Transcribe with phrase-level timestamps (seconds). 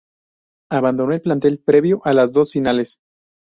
[0.71, 3.01] Abandono el plantel previo a las dos finales.